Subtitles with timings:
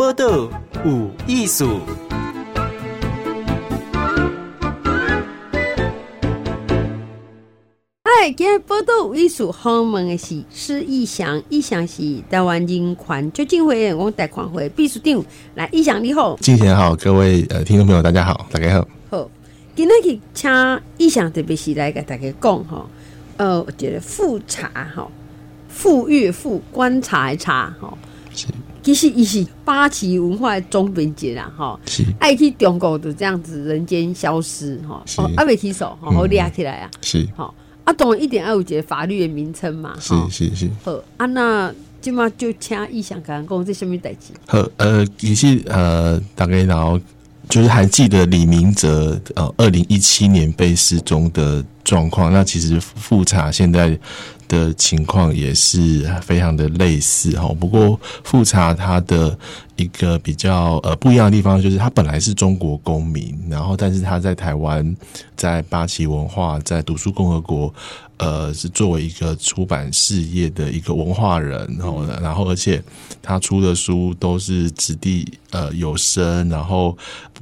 [0.00, 0.48] 报道
[0.82, 1.78] 有艺术。
[8.02, 15.22] 嗨，今日报道有艺术，好问的是施逸翔，逸翔是台湾人权基金会我贷款会秘书长。
[15.54, 18.88] 来，逸翔你好，金贤好，各位呃听众朋友大家好，大家好。
[19.10, 19.30] 好，
[19.76, 20.50] 今天去请
[20.96, 22.86] 逸翔特别是来给大家讲哈，
[23.36, 25.06] 呃，我觉得复查哈，
[25.68, 27.92] 富裕富观察查哈。
[28.32, 28.46] 是，
[28.82, 37.54] 其实伊是八旗文化的总编辑啦，哈，是，爱去中国就这样子人间消失哈，哦，阿未提手，好好厉害起来啊，是，好，
[37.84, 44.32] 啊，懂一点爱有节法律的名称嘛，是是是，好，啊，那今嘛就请逸翔跟讲这什么代志？
[44.46, 46.98] 好，呃，其实呃，大概然后
[47.48, 53.98] 就是还记得李明哲呃，二零一七年被失踪的状况，那其实复查现在。
[54.50, 59.38] 的情况也是非常的类似哈，不过复查他的
[59.80, 64.96] 一个比较呃不一样的地方，就是他本来是中国公民，然后但是他在台湾，
[65.36, 67.72] 在八旗文化，在读书共和国。
[68.20, 72.82] 呃，是作为一个出版事业的一个文化人，然后，然后，而且
[73.22, 76.94] 他出的书都是掷地呃有声，然后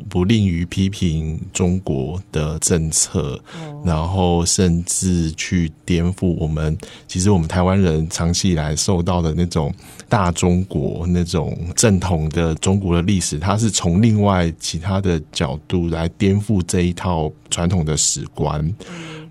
[0.09, 3.41] 不吝于批评中国的政策，
[3.85, 9.75] 然后甚至去颠覆我们，其实我们台湾人长期以来受到的那种
[10.09, 18.75] 大中国那种正统的中国的历史，它是从另外其他的角度来颠覆这一套传统的史观。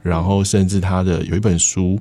[0.04, 2.00] 然后，甚至他的有一本书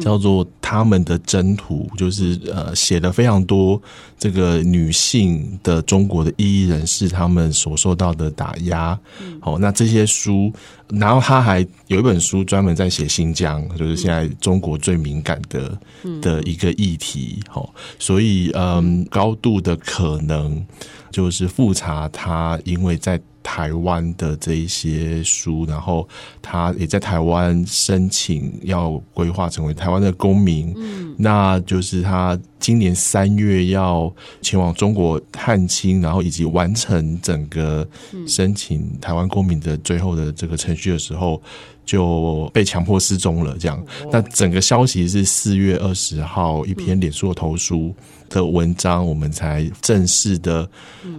[0.00, 3.80] 叫做《他们的征途》，就是呃写了非常多
[4.18, 8.98] 这个女性的中国的异议人士他们所受到的打压。
[9.40, 10.52] 好，那这些书，
[10.88, 15.78] 然后他还有一本书专门在写新疆，就是现在中国最敏感的
[16.20, 17.38] 的一个议题。
[17.48, 20.64] 好，所以嗯，高度的可能
[21.10, 23.20] 就是复查他因为在。
[23.46, 26.06] 台湾的这一些书，然后
[26.42, 34.12] 他也在台湾申请要规划成为台湾的公民，嗯，那就是他今年三月要
[34.42, 37.86] 前往中国探亲，然后以及完成整个
[38.26, 41.40] 申请台湾公民的最后的这个程序的时候，
[41.84, 43.56] 就被强迫失踪了。
[43.60, 47.94] 这样，那整个消息是四月二十号一篇脸书的投书。
[48.28, 50.68] 的文章，我们才正式的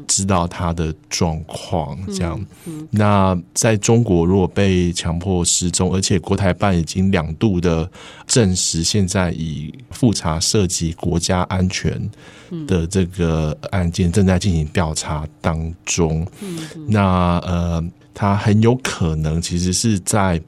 [0.07, 1.97] 知道他的状况。
[2.07, 2.39] 这样，
[2.89, 7.89] 那在中国，如果被强迫失踪，而且国台办已经两度的
[8.25, 12.09] 证实，现在以复查涉及国家安全
[12.65, 16.25] 的这个案件正在进行调查当中。
[16.87, 20.41] 那呃，他很有可能其实是在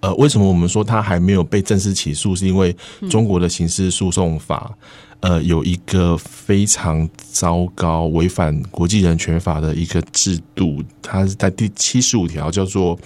[0.00, 2.34] 呃，为什么我们说他还没有被正式起诉？
[2.34, 2.74] 是因为
[3.10, 4.74] 中国的刑事诉讼法。
[5.20, 12.98] 呃，有一个非常糟糕、违反国际人权法的一个制度，它是在第七十五条，叫做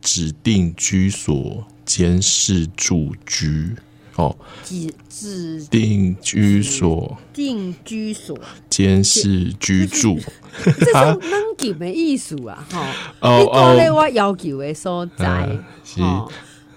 [0.00, 3.76] 指定居所监视住居。
[4.16, 7.16] 哦，指指定居所。
[7.32, 8.36] 定居所。
[8.70, 10.18] 监视居住，
[10.64, 10.92] 这是
[11.30, 12.66] 能给的意思啊！
[12.70, 12.86] 哈。
[13.20, 15.48] 哦哦，我要求的所在。
[15.84, 16.00] 是。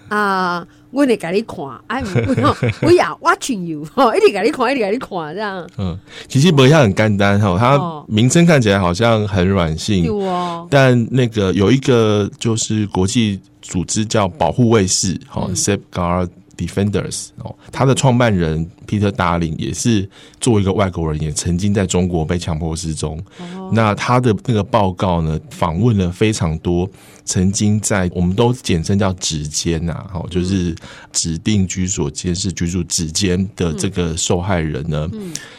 [0.08, 0.66] 啊。
[0.92, 3.82] 我得给你看，哎，不 要，watching you，
[4.14, 5.66] 一直给你看，一直给你看，这样。
[5.78, 5.98] 嗯，
[6.28, 20.06] 其实不像很简单哈，它名称看起来好像很软性，哦、但那个有一个就是国际组织叫保护卫士，哈、嗯、，Safeguard Defenders，哦，他的创办人 Peter Darling 也是
[20.40, 23.18] 作为一个外国人，也曾经在中国被强迫失踪。
[23.40, 26.86] 哦、那他的那个报告呢，访问了非常多。
[27.24, 30.74] 曾经在我们都简称叫指监呐，哈，就是
[31.12, 35.08] 指定居所监视居住指监的这个受害人呢，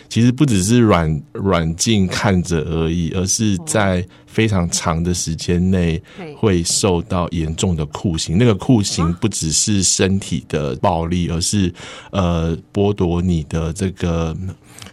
[0.10, 6.02] 其实不只是软软禁看着而已，而是在非常长的时间内
[6.38, 8.38] 会受到严重的酷刑。
[8.38, 11.74] 那个酷刑不只是身体的暴力，而是
[12.12, 14.36] 呃剥夺你的这个。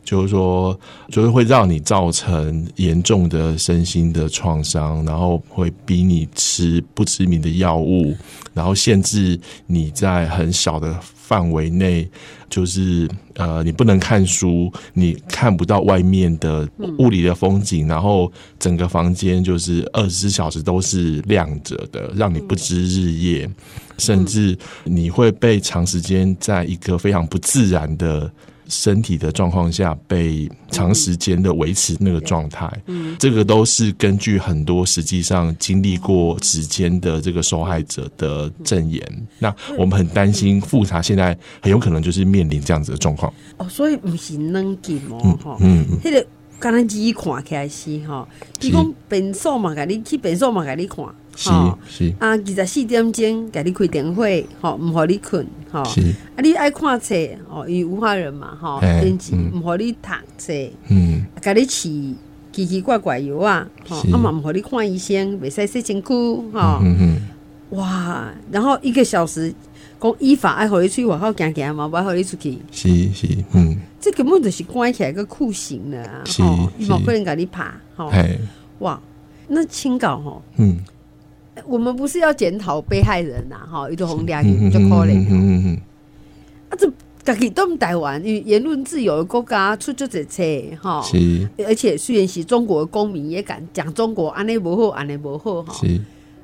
[0.02, 8.16] 就是说，就是会让你造成严重的身心的创伤，然后会逼你吃不知名的药物，
[8.52, 12.08] 然后限制你在很小的范围内，
[12.48, 16.68] 就是呃，你不能看书，你看不到外面的
[16.98, 23.48] 物理的风景，然后整个房间就是二十四小时都是亮着的，让你不知日夜，
[23.98, 28.28] 甚至你会被长时间在一个非常不自然的。
[28.70, 39.02] 身体的状况下被长时间的维持那个状态，嗯，这个都是根据很多实际上经历过时间的这个受害者的证言。
[39.38, 43.30] 那我们很担心复查现在很有可能就是面临这样子的状况。
[43.58, 46.24] 哦，所以不是软禁哦，哈，嗯，那个
[46.58, 48.26] 刚才一看开始哈，
[48.60, 51.04] 伊讲便所嘛，给你去便所嘛，给你看，
[51.36, 51.50] 是
[51.88, 52.14] 是。
[52.18, 54.24] 啊，二十四点钟给你开电话，
[54.60, 56.00] 吼，毋互你困，吼，是。
[56.36, 57.14] 啊，你爱看册，
[57.48, 60.52] 哦，伊文化人嘛，吼，编辑毋互你读册，
[60.88, 62.14] 嗯，给你饲
[62.52, 66.08] 奇奇怪怪药啊，吼，啊嘛毋互你看医生，袂使洗身躯，
[66.52, 67.20] 吼，嗯嗯，
[67.70, 69.54] 哇，然后一个小时。
[70.02, 72.58] 讲依法爱互你出去外口行行嘛，不爱互你出去。
[72.72, 76.22] 是是，嗯，这根本就是关起来个酷刑了啊！
[76.24, 76.42] 是，
[76.78, 77.70] 伊冇可能给你拍。
[77.94, 78.10] 吼，
[78.78, 78.98] 哇，
[79.48, 80.78] 那清稿吼，嗯，
[81.66, 85.80] 我们不是要检讨被害人呐，哈，一种红脸就可怜，嗯嗯嗯，
[86.68, 86.90] 啊，这
[87.22, 90.42] 家己都台湾，因为言论自由的国家出这这册，
[90.80, 96.00] 哈，是，而且虽然是中国的公民，也敢讲中国安尼不好，安尼不好，哈，是。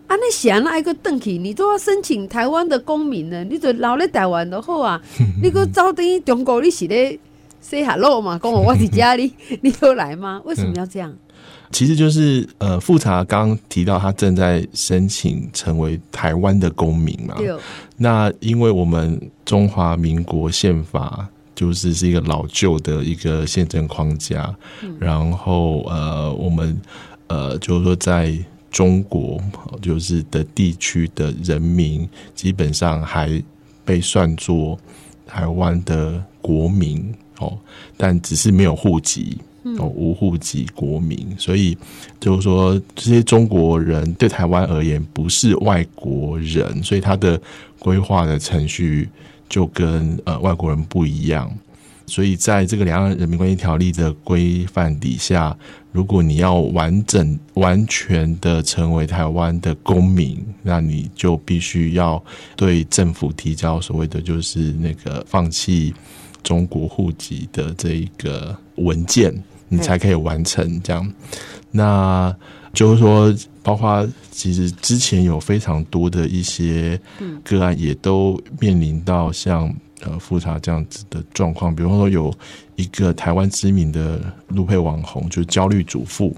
[0.06, 3.42] 啊，你想那一个邓去，你都要申请台湾的公民呢？
[3.42, 5.02] 你就留咧台湾的好啊！
[5.42, 7.18] 你个招等中国，你是咧
[7.60, 8.38] say hello 嘛？
[8.40, 9.32] 讲我我在家里，
[9.62, 10.40] 你有来吗？
[10.44, 11.10] 为什么要这样？
[11.10, 11.18] 嗯、
[11.70, 17.34] 其实就是呃，富察刚刚提到他正在申请成为台湾的公民嘛。
[17.36, 17.56] 对。
[17.96, 26.76] 那因为我们中华民国宪法就是是一个老旧的一个宪政框架，嗯、然后呃，我们
[27.26, 28.36] 呃，就是说在。
[28.68, 29.40] 中国
[29.80, 33.42] 就是的地区的人民，基本上还
[33.86, 34.78] 被算作
[35.26, 37.56] 台湾的国民哦，
[37.96, 39.38] 但只是没有户籍
[39.78, 41.76] 哦，无户籍国民，所以
[42.20, 47.40] 就是说这些中国人对台湾而言不是外国人，所以他的
[47.78, 49.08] 规划的程序
[49.48, 51.50] 就跟呃外国人不一样。
[52.08, 55.56] 所以，在这个两岸人民关系条例的规范底下，
[55.90, 62.22] 如果你要完整、完全的成为台湾的公民，那你就必须要
[62.54, 65.92] 对政府提交所谓的就是那个放弃
[66.44, 69.34] 中国户籍的这一个文件，
[69.68, 71.12] 你才可以完成这样。
[71.70, 72.34] 那
[72.72, 77.00] 就是说，包括其实之前有非常多的一些
[77.42, 79.74] 个案，也都面临到像。
[80.02, 82.30] 呃，复查这样子的状况，比方说有
[82.76, 86.36] 一个台湾知名的路配网红，就是焦虑主妇，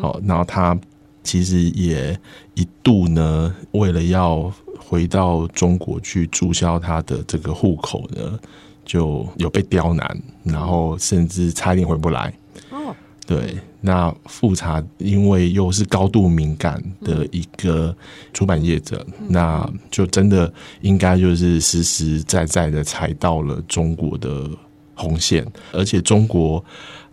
[0.00, 0.76] 好，然后他
[1.22, 2.18] 其实也
[2.54, 8.36] 一度呢，为了要回到中国去注销他的这个户口呢，
[8.84, 12.34] 就有被刁难，然后甚至差一点回不来。
[12.70, 12.94] 哦，
[13.26, 13.58] 对。
[13.80, 17.94] 那富查因为又是高度敏感的一个
[18.34, 24.50] 出版业者，嗯、那就真的应该就是实实在在的踩到了中国的
[24.96, 26.62] 红线，而且中国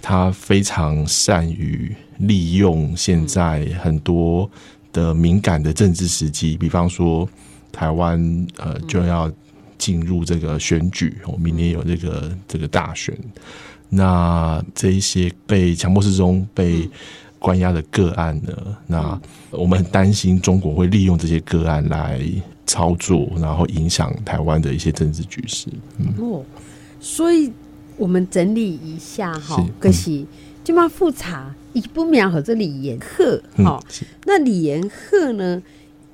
[0.02, 4.50] 他非常善于利用现在很多
[4.92, 7.30] 的敏感的政治时机，比方说
[7.72, 9.32] 台湾呃就要
[9.78, 13.16] 进入这个选举，我明年有这个这个大选。
[13.96, 16.90] 那这一些被强迫失踪、被
[17.40, 18.54] 关押的个案呢？
[18.66, 19.22] 嗯、那
[19.52, 22.22] 我们很担心中国会利用这些个案来
[22.66, 25.68] 操作，然后影响台湾的一些政治局势。
[25.98, 26.44] 嗯、哦，
[27.00, 27.52] 所以
[27.96, 30.26] 我们整理一下哈，可是
[30.64, 33.80] 就嘛复查一不秒和这李延鹤哈，
[34.26, 35.62] 那李延鹤呢？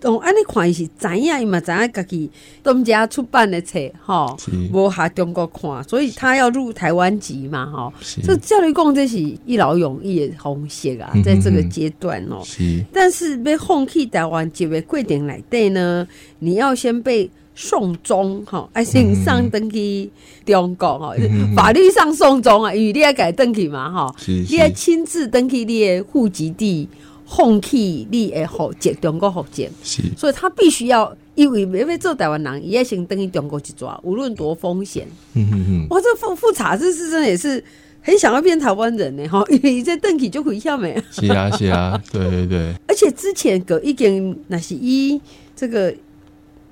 [0.03, 2.29] 哦，安尼看是知影，伊嘛知影家己
[2.63, 4.35] 东家出版的册，吼，
[4.73, 7.93] 无下中国看，所以他要入台湾籍嘛，吼。
[8.23, 12.41] 这照理讲，这是一劳永逸的方式啊，在这个阶段哦。
[12.43, 16.07] 是，但是被放弃台湾籍的规定来对呢，
[16.39, 20.09] 你要先被送终，哈，哎，先上登去
[20.43, 21.13] 中国，哈，
[21.55, 24.15] 法律上送终啊，与你要改登去嘛，哈，
[24.49, 26.89] 你要亲自登记你的户籍地。
[27.33, 35.07] 放弃你的户籍，中国户籍，是，所以他必须要，因为每位做台湾人，也先等于中国去抓，无论多风险。
[35.33, 37.63] 嗯嗯嗯，哇，这复复查这是真的也是
[38.01, 41.01] 很想要变台湾人呢，哈， 因为在登记就可以下没。
[41.09, 42.73] 是啊是啊，对对对。
[42.85, 45.19] 而且之前个已经那是一
[45.55, 45.93] 这个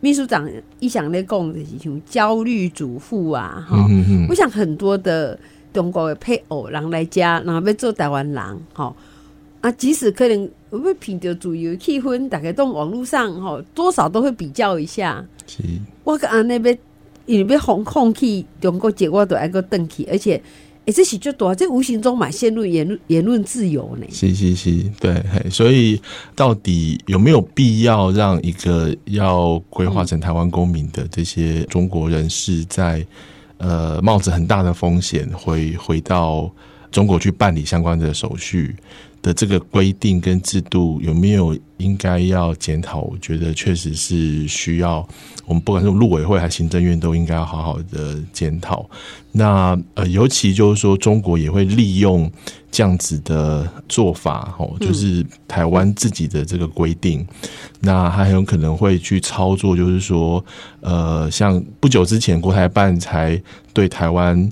[0.02, 0.46] 秘书长
[0.80, 3.78] 一想在讲的是种焦虑主妇啊，哈，
[4.28, 5.40] 我想很多的
[5.72, 8.94] 中国的配偶人来家，然后要做台湾人，哈。
[9.62, 15.22] 啊，即使可能会凭着主流气氛，大概都网络上哈，多少都会比较一下。
[15.48, 15.62] 是，
[16.06, 16.78] 我跟安那边
[17.26, 20.42] 因为红控去中国结果都挨个登去，而且
[20.86, 24.08] 哎，这是就多，这无形中嘛陷入言论言论自由呢。
[24.10, 26.02] 是是是，对，所以
[26.36, 33.06] 到底有没有必要让一个要规划成台湾公民的这些中国人士在
[33.58, 36.50] 呃冒着很大的风险回回到？
[36.92, 38.76] 中国去办理相关的手续
[39.22, 43.02] 的这个规定跟制度有没有应该要检讨？
[43.02, 45.08] 我觉得确实是需要，
[45.46, 48.90] 我们不管是陆委会还是行政院都应该要好好的检讨。
[49.32, 52.30] 那呃，尤其就是说，中国也会利用
[52.72, 57.50] 这样子的做法，哦，就是台湾自己的这个规定，嗯、
[57.80, 60.44] 那它很有可能会去操作，就是说，
[60.82, 63.42] 呃，像不久之前国台办才
[63.74, 64.50] 对台湾。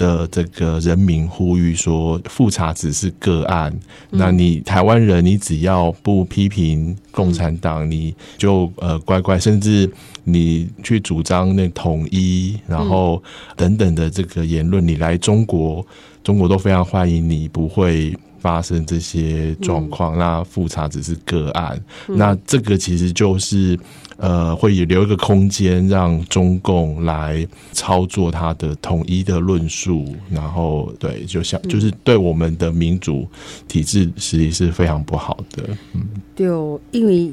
[0.00, 3.70] 的这个人民呼吁说，复查只是个案。
[4.10, 9.88] 嗯、那你台湾人，你只要不批评共产党，嗯、你就呃乖乖，甚至
[10.24, 13.22] 你去主张那统一，然后
[13.54, 15.86] 等等的这个言论，你来中国，
[16.24, 20.16] 中国都非常欢迎你，不会发生这些状况。
[20.16, 23.78] 嗯、那复查只是个案，嗯、那这个其实就是。
[24.22, 33.26] 呃，会留一个空间让中共来操作他的统一的论述，然后对，就像就是对我们的民主
[33.66, 35.64] 体制实际是非常不好的。
[35.94, 36.02] 嗯，
[36.36, 36.46] 对，
[36.90, 37.32] 因为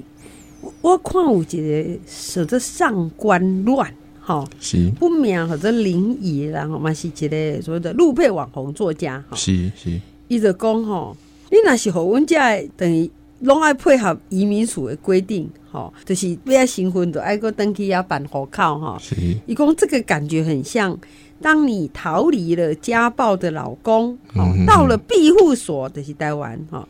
[0.80, 11.16] 我看有一个说这上官乱哈，是不免或者灵异，然后嘛是一个所谓的路配网红作家哈，是是，伊就讲吼，
[11.50, 13.10] 你若是和阮家等于。
[13.42, 18.98] 拢爱配合移民署的规定，吼，就是要新婚的爱个登记要办户口，吼。
[19.46, 20.98] 伊讲这个感觉很像，
[21.40, 26.88] 当你逃离了家暴的老公，哦，到了庇护所，就是台湾，哈。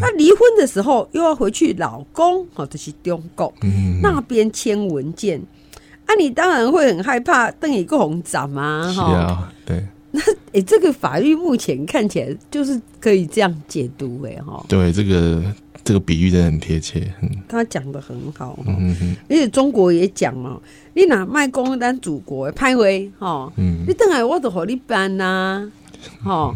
[0.00, 3.54] 那离婚的时候又要回去老公，哦，就是中国，
[4.02, 5.40] 那边签文件，
[6.06, 9.52] 啊，你当然会很害怕，等一个红斩嘛，哈。
[9.64, 9.86] 对。
[10.16, 10.20] 那
[10.52, 14.64] 诶、欸，这个法律目前看起来就是可以这样解读，诶，哈。
[14.68, 15.42] 对，这个。
[15.82, 20.58] 这个比喻真的很贴切，嗯，他讲的很好，嗯哼，而且中国也讲嘛，
[20.94, 25.70] 你拿卖公单祖国派回哈，嗯，你等下我都和你办 呐，
[26.22, 26.54] 哈，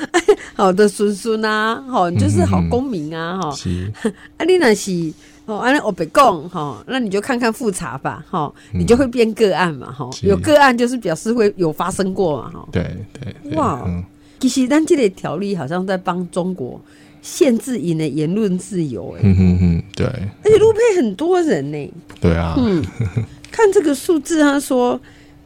[0.56, 3.92] 好的孙孙呐，哈，就是好公民啊，哈，是，
[4.38, 5.12] 啊，你那是
[5.46, 13.88] 哦，安尼我别讲哈，那你就看看复查吧，哈，你就会变个案嘛，哈，有个案就是表示会有发生过嘛，哈，对对，哇，
[14.40, 16.80] 其实但这类条例好像在帮中国。
[17.24, 22.82] 限制你的言论自由，哎，嗯嗯嗯，对，而且路配很多人呢，对啊，嗯，
[23.52, 25.00] 看这个数字，他说，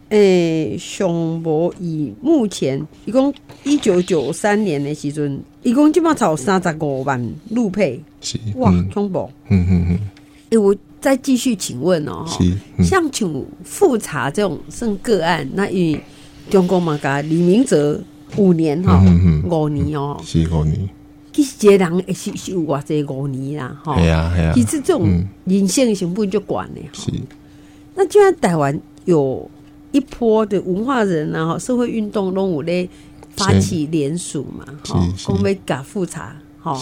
[0.09, 3.35] 哎、欸，熊博以目前一共
[3.65, 9.99] 一九九三年的时阵，一共就嘛超三十五万陆配，是哇，熊博，嗯嗯嗯。
[10.51, 15.99] 诶，我再继续请问哦，是，嗯、像请复查这种算个案，那以
[16.49, 18.01] 中国嘛，甲李明哲
[18.37, 19.03] 五年哈，
[19.51, 20.89] 五年哦，是五年。
[21.33, 24.01] 其实这人也是是有偌济五年啦，哈。
[24.01, 24.53] 系啊系啊。
[24.55, 26.81] 其实这种人性成本就管了。
[26.93, 27.13] 是。
[27.95, 29.51] 那既然台湾有
[29.93, 32.89] 一波的文化人啊，哈，社会运动拢有咧
[33.37, 36.79] 发起联署嘛，哈，讲要搞复查，哈，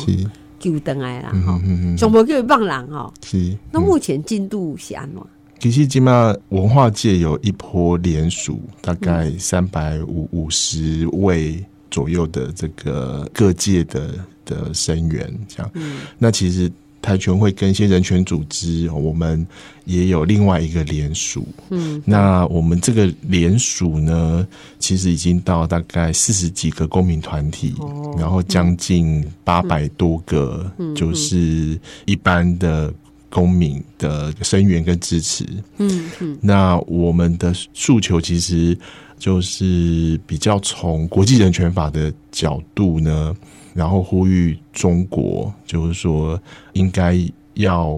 [0.58, 1.60] 救回来啦，哈，
[1.96, 3.12] 全部叫放人哈。
[3.24, 3.56] 是。
[3.70, 5.22] 那目前进度是安怎？
[5.60, 14.10] 其实今嘛文化界有一波联署，大概三百五五十位左右的这个各界的。
[14.46, 16.70] 的声援，这样，嗯、那其实
[17.04, 19.46] 台拳会跟一些人权组织，我们
[19.84, 24.46] 也有另外一个联署，嗯，那我们这个联署呢，
[24.78, 32.90] 其实已经到大概四十几个公民团体，哦、然后将近八百多个，就是一般的
[33.28, 35.44] 公民的声援跟支持，
[35.76, 38.76] 嗯嗯，那我们的诉求其实
[39.18, 43.36] 就是比较从国际人权法的角度呢。
[43.74, 46.40] 然后呼吁中国，就是说
[46.72, 47.18] 应该
[47.54, 47.96] 要，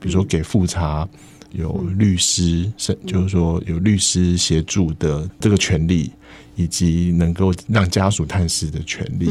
[0.00, 1.06] 比如说给复查
[1.52, 6.10] 有律师，是就是说有律师协助的这个权利，
[6.54, 9.28] 以及能够让家属探视的权利。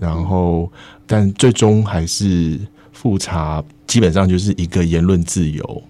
[0.00, 0.70] 然后，
[1.06, 2.58] 但最终还是
[2.92, 5.82] 复查，基本上就是一个言论自由。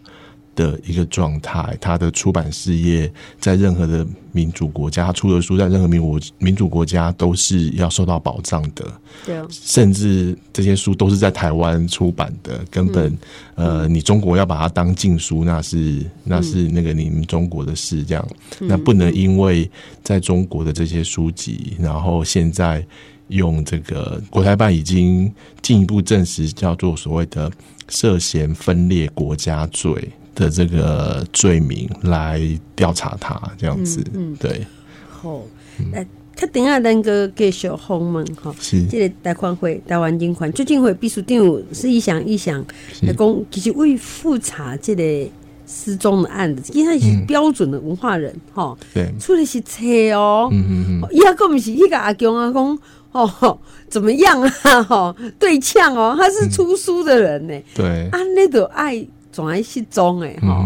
[0.55, 8.85] 的一个状态，他的出版事业在任何的民主国家，他出的书在任何民主民主国家都是要受到保障的。
[9.25, 13.11] 对，甚至这些书都是在台湾出版的，根本、
[13.55, 18.29] 嗯、呃，你中国要把它当禁书，那是那是那个你们中国的事，这样，
[18.61, 19.71] 嗯、那不能因为
[20.03, 22.85] 在中国的这些书籍，然后现在
[23.29, 25.33] 用这个国台办已经
[25.63, 27.51] 进一步证实，叫做所谓的
[27.89, 30.11] 涉嫌分裂国家罪。
[30.35, 32.41] 的这个罪名来
[32.75, 34.37] 调查他，这样子，嗯，嗯。
[34.41, 34.67] 对。
[35.09, 35.41] 好，
[35.93, 38.85] 来，他等下那个给小红们哈，是。
[38.87, 42.65] 这个贷款会台湾金款，最近会秘书长是一想一想，
[43.03, 45.31] 来讲，其实为复查这个
[45.67, 52.79] 失踪的案子，因为他是标准的文化人哈，对，出的是车哦，嗯嗯嗯，伊阿个不是迄个阿公阿公
[53.13, 53.59] 哦，
[53.89, 54.83] 怎么样啊？
[54.83, 60.65] 哈，对呛哦，他是出书的人呢，对，啊，那个爱总爱失踪哎哈，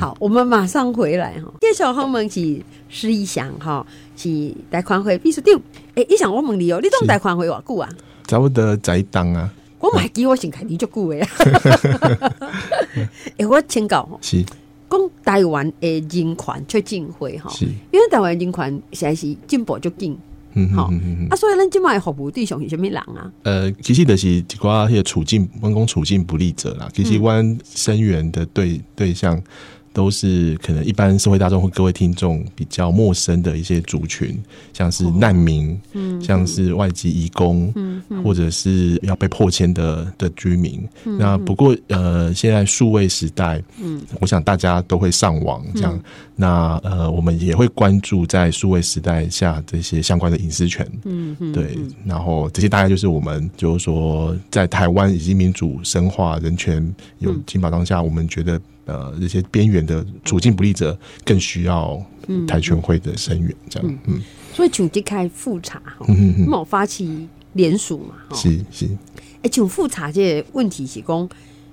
[0.00, 5.60] 好，我们马上回来哈，介绍我们是施逸翔哈，是贷款会秘书长，
[5.94, 7.88] 哎，逸翔我问你哦，你当贷款会偌久啊？
[8.26, 9.48] 差不多在当啊。
[9.78, 11.20] 我买给我先开你就久 诶，
[13.36, 14.42] 哎，我请教吼，是。
[14.88, 20.16] 讲台湾诶人权出进会哈，是，因为台湾人权现在是进步就紧，
[20.56, 20.90] 嗯好，
[21.30, 23.30] 啊，所以咱今麦服务对象是虾米人啊？
[23.44, 29.40] 呃，其实就是一寡迄个处境，分工处境不利者啦，其实阮生源的对对象。
[29.96, 34.38] 都是可能一般社会大众或各位听众比较陌生的一些族群，
[34.74, 40.86] 像是难民，嗯，像是外籍移工，嗯，或者是要被迫迁的的居民。
[41.02, 45.98] 那不过呃，现在数位时代，嗯，我想大家都会上网，这样。
[46.34, 51.78] 那呃，我们也会关注在数位时代下这些相关的隐私权，嗯嗯，对。
[52.04, 58.60] 然后这些大概就是我们就是说，在台湾已经民主深化、人权有基本当下，我们觉得。
[58.86, 62.02] 呃，这些边缘的处境不利者更需要
[62.48, 63.88] 台拳会的声援，这样。
[63.88, 64.22] 嗯，嗯，
[64.54, 68.88] 所以请开复查嗯嗯，那我发起联署嘛，是是。
[69.42, 71.28] 哎，请复查这個问题是讲。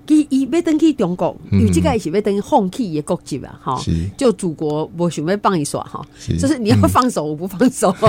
[0.07, 3.81] 伊伊要登去中国，有即个是要登放弃伊国籍啊，吼，
[4.17, 6.05] 就祖国无想要帮你耍吼，
[6.39, 7.95] 就是你要放手，我不放手。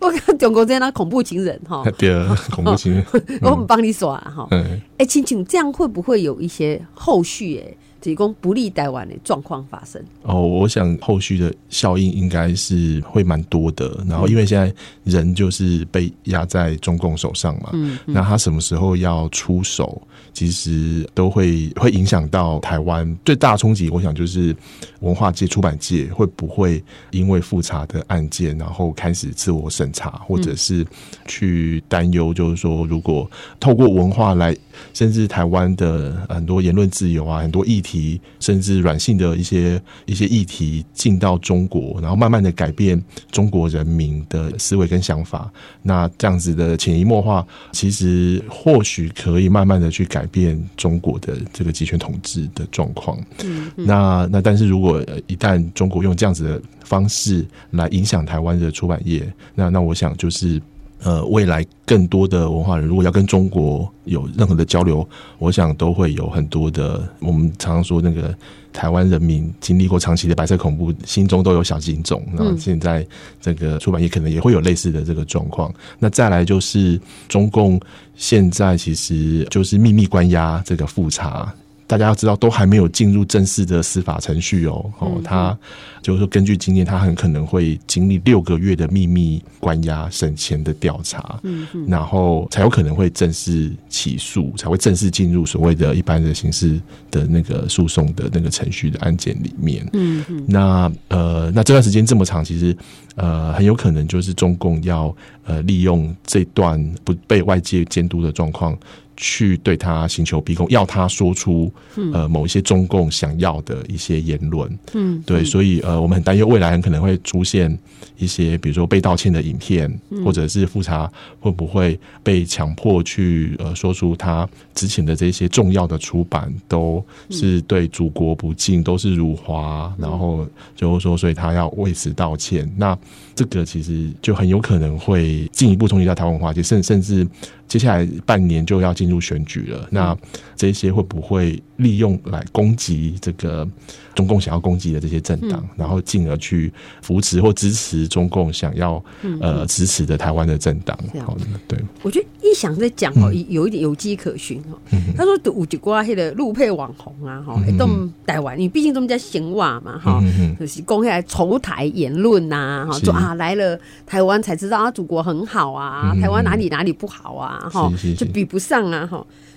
[0.00, 2.14] 我看中国这样那恐怖情人哈， 对，
[2.50, 3.04] 恐怖情人，
[3.42, 4.48] 我们帮你耍哈。
[4.96, 7.76] 哎，亲情，这样会不会有一些后续诶？
[8.00, 14.02] 提供不利台湾的状况发生哦，我想后续的效应应该是会蛮多的。
[14.08, 14.72] 然后，因为现在
[15.04, 20.00] 人就是被压在中共手上嘛，嗯，那他什么时候要出手，
[20.32, 23.90] 其实都会会影响到台湾最大的冲击。
[23.90, 24.54] 我想就是
[25.00, 30.86] 文化界、出版界会不会因为复查的案件，然后开始自我审查，或者是
[31.26, 34.56] 去担忧，就是说如果透过文化来，
[34.92, 38.20] 甚至台湾的很多言论自由啊，很多议题。
[38.38, 45.50] 甚至软性的一些一些议题进到中国，然后慢慢的改变中国人民的思维跟想法。
[45.82, 53.18] 那这样子的潜移默化，其实或许可以慢慢的去改变中国的这个集权统治的状况。
[53.44, 60.60] 嗯，那那但是如果一旦中国用这样子的方式来影响台湾的出版业，那那我想就是。
[61.02, 65.06] 呃，未来更多的文化人如果要跟中国有任何的交流，
[65.38, 67.08] 我想都会有很多的。
[67.20, 68.34] 我们常常说那个
[68.72, 72.22] 台湾人民经历过长期的白色恐怖，心中都有小警钟。
[72.34, 73.06] 那现在
[73.40, 75.72] 这个出版业可能也会有类似的这个状况。
[75.98, 77.80] 那再来就是中共
[78.14, 81.52] 现在其实就是秘密关押这个复查。
[81.90, 84.88] 大家要知道，都还没有进入正式的司法程序哦。
[85.00, 85.58] 哦，他
[86.00, 99.84] 就是说，根据经验，他很可能会经历六个月的秘密关押、审前的调查，嗯，然后才有可能会正式起诉，才会正式进入所谓的一般的刑事的那个诉讼的那个程序的案件里面。
[99.92, 100.44] 嗯嗯。
[100.46, 102.76] 那呃，那这段时间这么长，其实
[103.16, 105.12] 呃，很有可能就是中共要
[105.44, 108.78] 呃利用这段不被外界监督的状况。
[109.22, 111.70] 去对他刑求逼供，要他说出
[112.14, 117.78] 呃某一些中共想要的一些言论，嗯，对，所以呃，我们很担忧未来很可能会出现
[118.16, 119.92] 一些，比如说被道歉的影片，
[120.24, 132.66] 或者是复查会不会被强迫去呃说出他之前的这些重要的出版都是对祖国不敬，都是辱华，然后就是说，所以他要为此道歉。
[132.74, 132.98] 那
[133.34, 137.28] 这个其实就很有可能会进一步冲击到台湾文化界，甚甚至。
[137.70, 140.16] 接下来半年就要进入选举了，那
[140.56, 143.66] 这些会不会利用来攻击这个
[144.14, 149.02] 中共想要攻击的这些政党，然后进而去扶持或支持中共想要
[149.40, 150.98] 呃支持的台湾的政党？
[151.24, 151.78] 好的，对。
[152.02, 154.78] 我觉得一想在讲哦，有一点有迹可循哦。
[155.16, 157.88] 他说有几挂那个路配网红啊，哈，都
[158.26, 160.22] 台湾，你毕竟这么叫闲话嘛，哈，
[160.58, 167.68] 就是公开仇台言论呐，哈，说啊来了台湾才知道啊，祖国很好啊，台湾哪里哪里不好啊。
[167.70, 169.06] 哈，就比不上啊！
[169.06, 169.49] 哈，那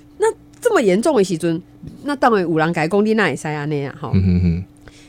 [0.63, 1.62] 这么严重的时阵，
[2.04, 4.12] 那当然五郎改工地那也塞啊那样哈。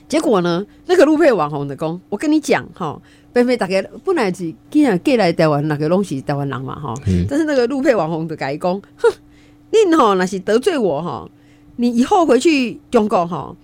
[0.09, 3.01] 结果呢，那个陆配网红的工，我跟你讲哈，
[3.33, 6.93] 北非大家本来是既然过来台湾那个东西台湾人嘛哈，
[7.29, 9.09] 但是那个陆配网红的改工，哼，
[9.71, 11.31] 你哈那是得罪我哈，
[11.77, 13.57] 你以后回去中国哈，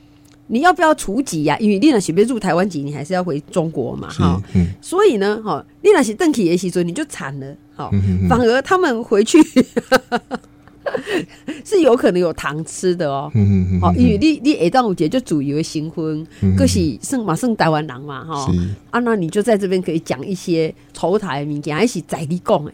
[0.46, 1.56] 你要不要除籍呀？
[1.60, 4.40] 因为你那是别入台湾籍，你还是要回中国嘛哈。
[4.80, 7.56] 所以呢，哈，你那是邓启的时阵，你就惨了。
[8.28, 9.38] 反而他们回去，
[11.64, 13.30] 是有可能有糖吃的哦。
[13.82, 16.26] 哦，因为你你下端午节就主以为新婚，
[16.56, 18.52] 可是算嘛算台湾人嘛哈。
[18.90, 22.72] 啊，那你就在这边可以讲一些头台物件，还是在你讲哎。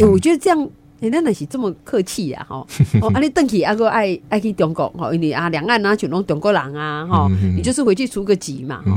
[0.00, 0.68] 哎，我觉得这样。
[1.00, 2.46] 你那那是这么客气呀？
[2.48, 2.64] 哈，
[3.02, 8.92] 哦，啊，你邓启阿哥爱爱去中国，哈，因为啊，两岸啊，就拢中国人啊，哈，你就是回去出个籍嘛，哈，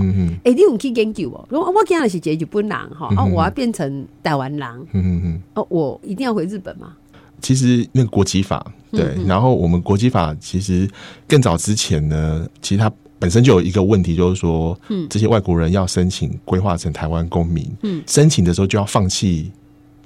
[0.45, 1.45] 哎，你有去研究哦？
[1.49, 6.93] 如果我今日是日本人，哈，啊，我要变成台湾人，嗯嗯嗯，哦，我一定要回日本吗？
[7.41, 10.89] 其实那个国籍法，对，然后我们国籍法其实
[11.27, 19.51] 更早之前呢，其实它本身就有一个问题，就是说，嗯，这些外国人要申请规划成台湾公民，嗯，申请的时候就要放弃。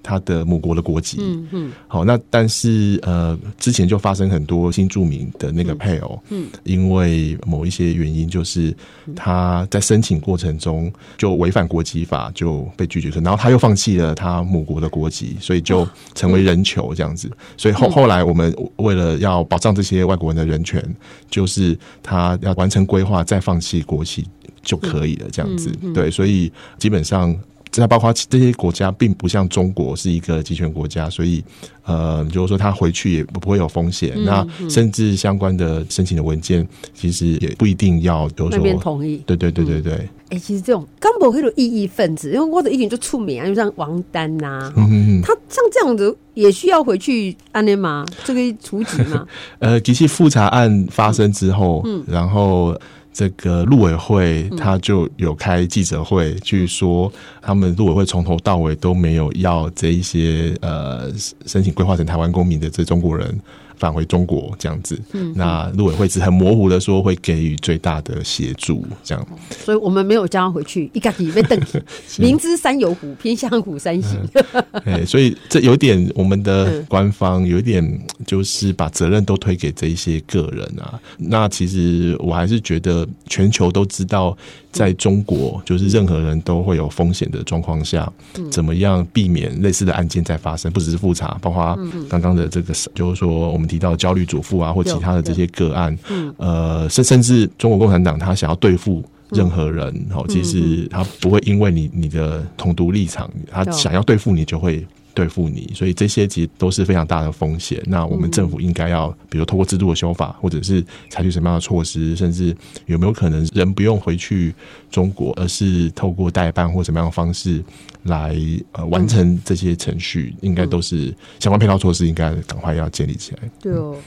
[0.03, 8.75] 他的母国的国籍，嗯嗯，好，那但是呃，之前就发生很多新住民的那个配偶，嗯，因为某一些原因，就是
[9.15, 17.29] 他在申请过程中就违反国籍法，就被拒绝，然后他又放弃了他母国的国籍，所以就成为人球这样子。
[17.55, 20.83] 所以后后来我们为了要保障这些外国人的人权，
[21.29, 24.27] 就是他要完成规划再放弃国籍
[24.63, 25.71] 就可以了这样子。
[25.93, 27.37] 对，所以基本上。
[27.71, 31.41] 这包括这些国家，并不像中国是一个集权国家，所以
[31.85, 34.11] 呃，就是说他回去也不会有风险。
[34.15, 39.23] 嗯、那甚至相关的申请的文件，其实也不一定要有什么同意。
[39.25, 39.93] 对对对对对。
[39.93, 48.05] 哎、嗯欸，其实这种刚不会有异议分子，因为我的意见就出名啊，就像王丹呐、啊，嗯嗯他像这样子也需要回去安内吗？
[48.25, 49.25] 这个处级吗？
[49.59, 52.77] 呃，其实复查案发生之后，嗯，然后。
[53.13, 61.11] 这个陆委会他就有开记者会，去说他们陆委会从头到尾都没有要这一些呃
[61.45, 63.39] 申请规划成台湾公民的这中国人
[63.81, 64.97] 返回中国这样子。
[65.11, 69.27] 嗯，那陆委会只很模糊的说会给予最大的协助，这样。
[69.65, 71.59] 所以我们没有叫他回去，一个礼拜等。
[72.19, 74.17] 明知山有虎，偏向虎山行。
[74.85, 77.83] 哎，所以这有点我们的官方有一点
[78.25, 80.99] 就是把责任都推给这一些个人啊。
[81.17, 83.07] 那其实我还是觉得。
[83.27, 84.37] 全球都知道，
[84.71, 88.11] 在中国，就是任何人都会有风险的状况下，
[88.49, 90.71] 怎么样避免类似的案件再发生？
[90.71, 91.77] 不只是复查，包括
[92.09, 95.97] 刚刚的这个，就是说我们提到焦虑主妇啊，或其他的这些个案，
[96.37, 104.85] 呃，甚甚至中国共产党他想要对付任何人，哦，其实他不会因为你你的统独立场，他想要对付你就会。
[105.13, 107.81] 对付你，所以这些其实都是非常大的风险。
[107.85, 114.53] 那我们政府应该要，比如透过制度的修法，或者是采取什么样的措施，甚至有没有可能人不用回去
[114.89, 117.61] 中国，而是透过代办或什么样的方式
[118.03, 118.35] 来
[118.71, 123.39] 呃完成这些程序，应该都是相关配套措施，应该赶快要建立起来。
[123.59, 123.97] 对哦，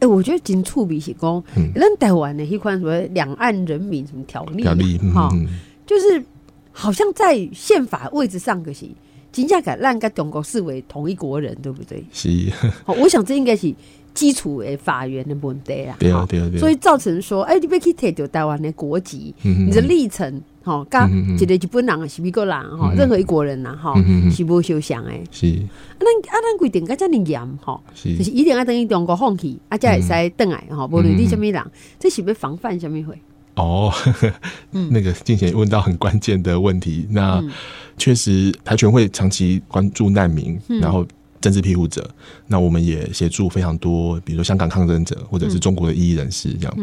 [0.00, 1.42] 哎，我觉得真触笔是讲，
[1.74, 5.30] 那台湾的一款什么两岸人民什么条例条例哈，
[5.86, 6.22] 就是
[6.72, 8.86] 好像在宪法位置上可是。
[9.32, 12.04] 金价改让跟中国视为同一国人，对不对？
[12.12, 12.28] 是。
[12.84, 13.74] 好， 我想这应该是
[14.14, 15.96] 基础的法源的问题啦。
[15.98, 16.60] 对啊，对啊，对。
[16.60, 21.00] 所以造成说，哎、欸，你别去摕到台湾的国籍，你的历程，哈，跟
[21.40, 23.94] 一个日本人是美国人，吼，任何一国人呐，哈，
[24.30, 25.24] 是无相像诶。
[25.30, 25.46] 是。
[25.46, 25.64] 啊，
[25.98, 31.62] 咱啊，咱规定甲遮尔严，哈，就是一定要等于中国放弃，啊，才会使转来，吼，无论你什么人，
[31.98, 33.18] 这是要防范什么会？
[33.54, 34.32] 哦，呵呵
[34.90, 37.34] 那个静贤问到很关键的问题，那。
[37.36, 37.50] 嗯
[37.98, 41.06] 确实，台全会长期关注难民，然后
[41.42, 42.10] 政治庇护者。
[42.46, 46.76] 那我们也协助非常多，比如说香港抗争者，或者是中国的异议人士这样。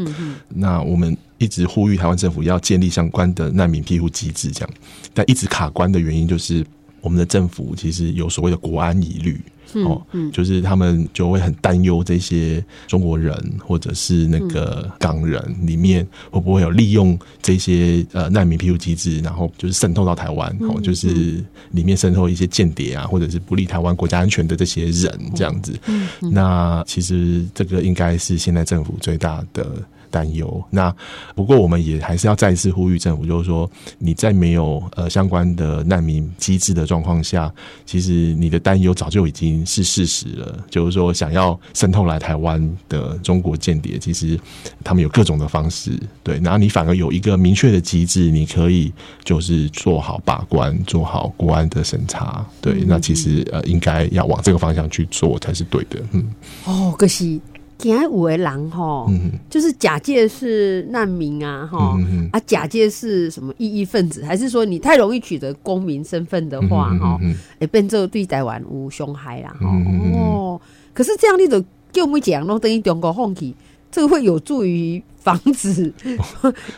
[0.48, 4.70] 那我们一直呼吁台湾政府要建立相关的难民庇护机制，这样。
[5.12, 6.64] 但一直卡关的原因就是，
[7.02, 9.42] 我们的政府其实有所谓的国安疑虑。
[9.86, 10.02] 哦，
[10.32, 25.78] 就是他们就会很担忧这些中国人或者是那个港人里面会不会有利用这些呃难民庇护机制，然后就是渗透到台湾，哦，就是里面渗透一些间谍啊，或者是不利台湾国家安全的这些人这样子。
[26.20, 29.66] 那其实这个应该是现在政府最大的。
[30.12, 30.63] 担忧。
[30.69, 30.93] 那
[31.36, 37.52] 不过我们也还是要再一次呼吁政府，就是说你在没有呃相关的难民机制的状况下，
[37.86, 40.65] 其实你的担忧早就已经是事实了。
[40.69, 44.39] 就是说想要渗透来台湾的中国间谍，其实
[44.84, 46.00] 他们有各种的方式。
[46.24, 48.91] 对，然后你反而有一个明确的机制，你可以
[49.24, 52.45] 就是做好把关，做好国安的审查。
[52.62, 56.00] 对，那其实呃应该要往这个方向去做才是对的。
[56.12, 56.26] 嗯，
[56.65, 57.41] 哦，可惜。
[57.80, 59.06] 今天五位狼哈，
[59.50, 61.98] 就是假借是难民啊哈，
[62.34, 67.18] 啊假借是什么异议分子，还是说你太容易取得公民身份的话哈，
[67.60, 70.60] 哎变做对台湾无伤害啦哦。
[70.94, 71.58] 可是这样你就
[71.94, 73.56] 叫我们讲，都等于中国放弃，
[73.89, 75.94] 这个会有助于防止。
[76.02, 76.18] 哎，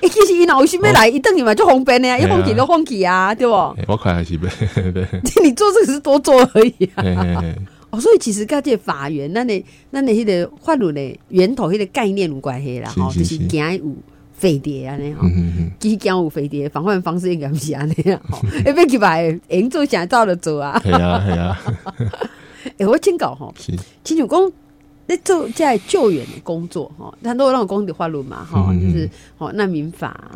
[0.07, 3.53] 其实伊老是没来，一等你嘛就红边的呀，一放弃就放弃啊，对不？
[3.87, 4.47] 我看还是呗，
[5.43, 7.03] 你做这个是多做而已啊。
[7.91, 13.37] 哦，所以其实跟这个法源，那你那你迄个法律的源头，迄个概念有关系啦，吼，就是。
[13.37, 13.95] 惊有
[14.33, 15.21] 飞碟安尼吼，
[15.79, 21.61] 其实惊有飞碟，防范方式应该不是安尼啊，吼， 哎，别去把营做想照着做啊，系啊系啊，
[22.79, 23.53] 哎， 我请教哈，
[24.03, 24.51] 请主公。
[25.11, 30.31] 在做在救援的工作哈，很多那种公的法律嘛哈，就是哦难民法。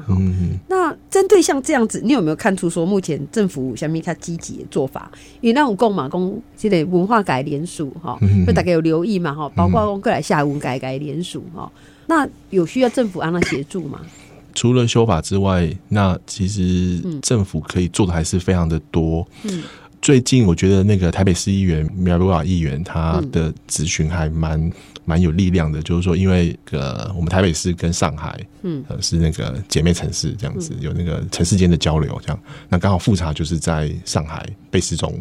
[0.68, 5.10] 那针对像这样子，你有没有看出说目前政府下面他积极的做法？
[5.40, 11.72] 因为那种公嘛公，这类文化改联署哈，就大概有留意嘛哈，包括公过来下文改改联署哈。
[12.08, 14.02] 那有需要政府让他协助吗？
[14.54, 19.26] 除了修法之外，那其实政府可以做的还是非常的多。
[19.44, 19.64] 嗯。
[20.06, 24.72] 最近我觉得那个台北市议员苗博雅议员他的咨询还蛮
[25.04, 32.40] 蛮有力量的，就是说，因为呃，我们台北市跟上海，嗯，是那个姐妹城市，这样子有那个城市间的交流，这样，
[32.70, 35.12] 那刚好复查就是在上海被失踪，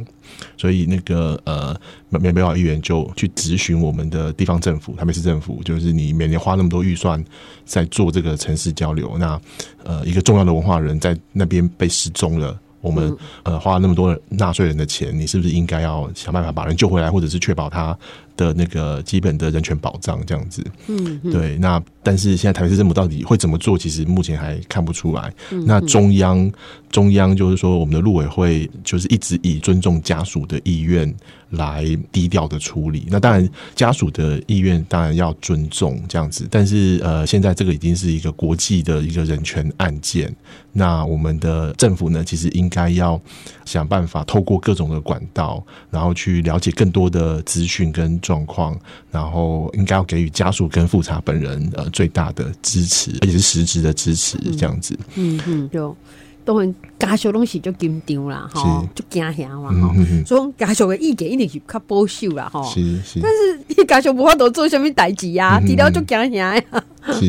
[0.59, 1.75] 所以那个呃
[2.11, 7.25] 苗博雅议员就去质询我们的地方政府，台北市政府，就是你每年花那么多预算
[7.65, 9.41] 在做这个城市交流，那
[9.83, 12.61] 呃一个重要的文化人在那边被失踪了。
[12.85, 17.99] 我们呃花了那么多纳税人的钱，你是不是应该要想办法把人救回来，或者是确保他
[18.37, 20.65] 的那个基本的人权保障这样子？
[20.89, 21.57] 嗯，对。
[21.59, 23.79] 那但是现在台北市政府到底会怎么做？
[23.79, 25.33] 其实目前还看不出来。
[25.67, 26.51] 那中央
[26.91, 31.13] 中央就是说，我们的陆委会就是一直以尊重家属的意愿
[31.51, 33.07] 来低调的处理。
[33.09, 40.35] 那当然家属的意愿当然要尊重这样子，但是呃现在这个已经是一个国际的一个人权案件。
[40.77, 43.21] 那我们的政府呢，其实应该要
[43.65, 48.75] 想办法透过各种的管道，然后去了解更多的资讯跟状况，
[49.13, 54.99] 然后应该要给予家属跟复查本人呃最大的支持，而且是实质的支持，这样子。
[55.17, 55.95] 嗯嗯，就
[56.43, 59.95] 当然家属东西就紧张啦，哈，就惊吓嘛，哈。
[60.27, 62.63] 所以家属的意见一定是较保守啦，哈。
[62.65, 63.21] 是是。
[63.21, 63.31] 但
[63.77, 66.65] 是家属无法度做什么代志啊，治疗就惊吓呀。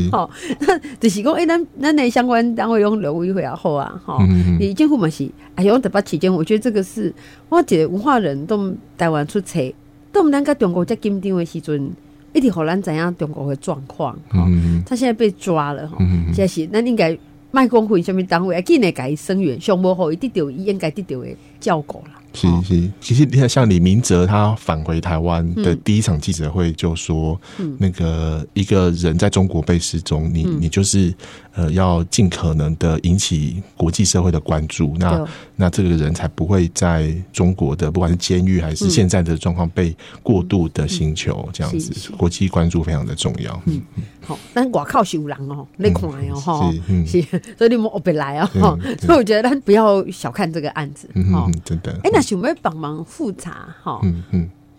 [0.10, 0.30] 好，
[0.62, 4.18] 那就是讲，哎，咱咱的相关单位用劳委会也好啊，哈，
[4.58, 7.14] 你政府嘛是，哎呦，特别期间，我觉得这个是，
[7.50, 9.74] 我觉得文化人都台湾出差，
[10.16, 11.92] 都唔能跟中国在紧张的时阵，
[12.32, 15.98] 一直好难怎样中国的状况，嗯，他现在被抓了，哈，
[16.28, 17.18] 现在是，咱应该
[17.52, 21.28] 卖公会什么单位，今年改声援，上无好，一得到应该得到的
[21.60, 22.12] 照顾了。
[22.36, 27.40] 是是，其实你看，像李明哲他返回台湾的第一场记者会就说，
[27.78, 31.14] 那个一个人在中国被失踪，你你就是。
[31.58, 43.54] 呃，要尽可能的引起国际社会的关注，那那这个人才不会在中国的不管是监狱还是现在的状况被过度的刑求，这样子，国际关注非常的重要。
[43.68, 43.82] 嗯。
[43.96, 46.74] 嗯，好，但我靠是有人哦，你看哦哈，
[47.08, 47.22] 是，
[47.58, 51.94] 所以你们别来哦哈，所以我觉得不要小看这个案子，哈，真的。
[52.04, 54.02] 哎，那想要帮忙复查哈？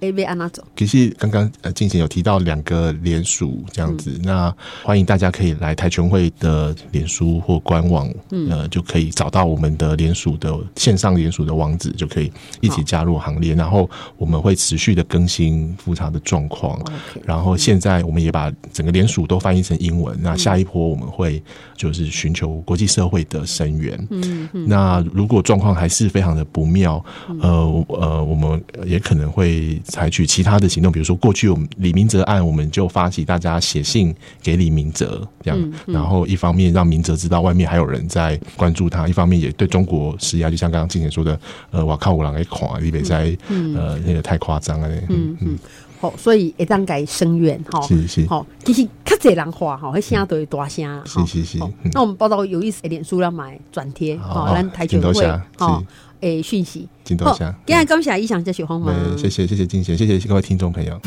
[0.07, 0.63] A B 安娜走。
[0.77, 13.55] 其实刚刚呃，进行有提到两个联署这样子，嗯、那欢迎大家可以来台全会的脸书或官网，嗯、呃，就可以找到我们的联署的线上联署的网址，就可以一起加入行列。
[13.55, 16.81] 然后我们会持续的更新复查的状况。
[17.25, 20.17] 然后现在我们也把整个联署都翻译成英文。
[20.17, 21.43] 嗯、那下一波我们会
[21.77, 24.07] 就是寻求国际社会的声援。
[24.11, 24.67] 嗯嗯。
[24.69, 27.05] 那如果状况还是非常的不妙，
[27.41, 29.81] 呃呃，我们也可能会。
[29.97, 45.59] 采取其他的行动，比如说过去我们李明哲案，我们就发起大家写信给李明哲，这样，然后一方面让明哲知道外面还有人在关注他，一方面也对中国施压，就像刚刚静姐说的，呃，我靠，我让给垮，你别再呃那个太夸张了，嗯嗯，
[45.99, 51.59] 好，所以一旦改声援哈，是是，好，其实较侪人话哈，会声都会大声，是是是，
[51.95, 55.83] 那我们报道有意思，脸书要买转贴，好，咱台全会，好。
[56.21, 61.01] 诶，讯息，镜头下，今日感谢以上这些访问，谢谢谢谢金贤，谢谢各位听众朋友。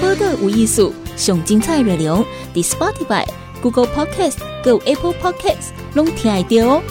[0.00, 3.26] 播个无艺术，上精彩内容，The Spotify、
[3.62, 6.82] Google Podcast、Go Apple Podcasts，拢听得到哦。